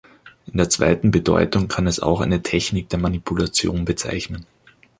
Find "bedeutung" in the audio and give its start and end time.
1.11-1.67